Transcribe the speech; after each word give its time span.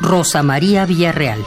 Rosa 0.00 0.42
María 0.42 0.84
Villarreal. 0.84 1.42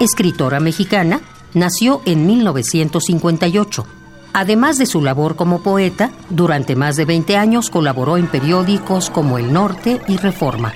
Escritora 0.00 0.60
mexicana, 0.60 1.20
nació 1.52 2.00
en 2.06 2.26
1958. 2.26 3.86
Además 4.32 4.78
de 4.78 4.86
su 4.86 5.02
labor 5.02 5.36
como 5.36 5.62
poeta, 5.62 6.10
durante 6.30 6.76
más 6.76 6.96
de 6.96 7.04
20 7.04 7.36
años 7.36 7.68
colaboró 7.68 8.16
en 8.16 8.28
periódicos 8.28 9.10
como 9.10 9.36
El 9.36 9.52
Norte 9.52 10.00
y 10.08 10.16
Reforma. 10.16 10.72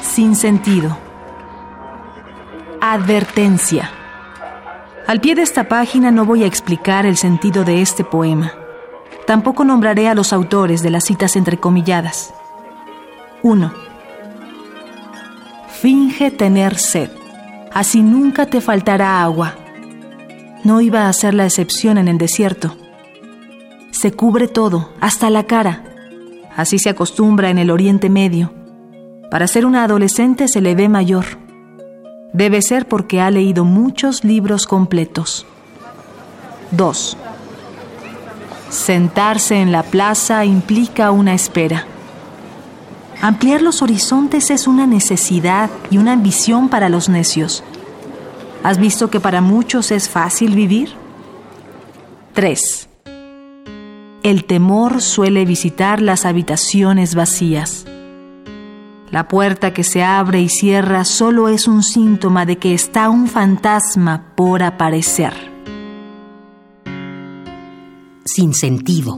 Sin 0.00 0.34
sentido. 0.34 0.96
Advertencia. 2.80 3.90
Al 5.06 5.20
pie 5.20 5.36
de 5.36 5.42
esta 5.42 5.68
página 5.68 6.10
no 6.10 6.24
voy 6.24 6.42
a 6.42 6.46
explicar 6.46 7.06
el 7.06 7.16
sentido 7.16 7.62
de 7.62 7.80
este 7.80 8.02
poema. 8.02 8.52
Tampoco 9.24 9.64
nombraré 9.64 10.08
a 10.08 10.14
los 10.14 10.32
autores 10.32 10.82
de 10.82 10.90
las 10.90 11.04
citas 11.04 11.36
entrecomilladas. 11.36 12.34
1. 13.42 13.72
Finge 15.80 16.32
tener 16.32 16.76
sed, 16.76 17.10
así 17.72 18.02
nunca 18.02 18.46
te 18.46 18.60
faltará 18.60 19.22
agua. 19.22 19.54
No 20.64 20.80
iba 20.80 21.08
a 21.08 21.12
ser 21.12 21.34
la 21.34 21.44
excepción 21.44 21.98
en 21.98 22.08
el 22.08 22.18
desierto. 22.18 22.76
Se 23.92 24.10
cubre 24.10 24.48
todo, 24.48 24.90
hasta 25.00 25.30
la 25.30 25.44
cara. 25.44 25.84
Así 26.56 26.80
se 26.80 26.90
acostumbra 26.90 27.50
en 27.50 27.58
el 27.58 27.70
Oriente 27.70 28.10
Medio. 28.10 28.52
Para 29.30 29.46
ser 29.46 29.66
una 29.66 29.84
adolescente 29.84 30.48
se 30.48 30.60
le 30.60 30.74
ve 30.74 30.88
mayor. 30.88 31.45
Debe 32.32 32.62
ser 32.62 32.86
porque 32.86 33.20
ha 33.20 33.30
leído 33.30 33.64
muchos 33.64 34.24
libros 34.24 34.66
completos. 34.66 35.46
2. 36.72 37.16
Sentarse 38.70 39.56
en 39.56 39.72
la 39.72 39.82
plaza 39.82 40.44
implica 40.44 41.10
una 41.10 41.34
espera. 41.34 41.86
Ampliar 43.22 43.62
los 43.62 43.80
horizontes 43.80 44.50
es 44.50 44.66
una 44.66 44.86
necesidad 44.86 45.70
y 45.90 45.98
una 45.98 46.12
ambición 46.12 46.68
para 46.68 46.88
los 46.88 47.08
necios. 47.08 47.64
¿Has 48.62 48.78
visto 48.78 49.10
que 49.10 49.20
para 49.20 49.40
muchos 49.40 49.90
es 49.90 50.08
fácil 50.08 50.54
vivir? 50.54 50.90
3. 52.34 52.88
El 54.22 54.44
temor 54.44 55.00
suele 55.00 55.44
visitar 55.44 56.02
las 56.02 56.26
habitaciones 56.26 57.14
vacías. 57.14 57.86
La 59.10 59.28
puerta 59.28 59.72
que 59.72 59.84
se 59.84 60.02
abre 60.02 60.40
y 60.40 60.48
cierra 60.48 61.04
solo 61.04 61.48
es 61.48 61.68
un 61.68 61.82
síntoma 61.82 62.44
de 62.44 62.58
que 62.58 62.74
está 62.74 63.08
un 63.08 63.28
fantasma 63.28 64.34
por 64.34 64.62
aparecer 64.62 65.56
sin 68.36 68.52
sentido. 68.52 69.16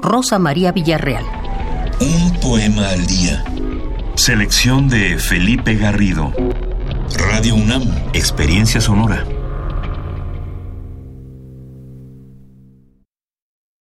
Rosa 0.00 0.38
María 0.38 0.72
Villarreal. 0.72 1.24
Un 2.00 2.40
poema 2.40 2.88
al 2.88 3.06
día. 3.06 3.44
Selección 4.14 4.88
de 4.88 5.18
Felipe 5.18 5.74
Garrido. 5.74 6.32
Radio 7.28 7.54
UNAM. 7.54 7.82
Experiencia 8.14 8.80
sonora. 8.80 9.26